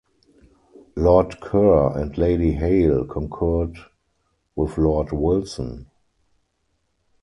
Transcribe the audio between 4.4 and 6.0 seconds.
with Lord Wilson.